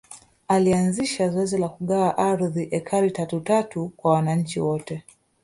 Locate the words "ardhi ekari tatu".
2.17-3.39